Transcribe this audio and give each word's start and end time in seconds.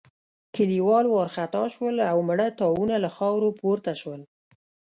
کليوال 0.55 1.05
وارخطا 1.13 1.63
شول 1.73 1.95
او 2.11 2.17
مړه 2.29 2.47
تاوونه 2.59 2.95
له 3.03 3.09
خاورو 3.17 3.49
پورته 3.59 3.91
شول. 4.01 4.21